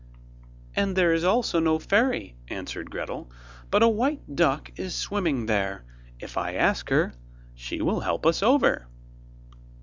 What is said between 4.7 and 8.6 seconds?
is swimming there: if I ask her, she will help us